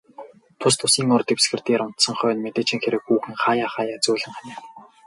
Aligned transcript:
Тус 0.59 0.75
тусын 0.79 1.07
ор 1.15 1.23
дэвсгэр 1.27 1.61
дээр 1.65 1.81
унтсан 1.87 2.15
хойно, 2.17 2.41
мэдээжийн 2.43 2.81
хэрэг 2.83 3.03
хүүхэн 3.05 3.35
хааяа 3.43 3.69
хааяа 3.73 4.01
зөөлөн 4.03 4.33
ханиана. 4.35 4.67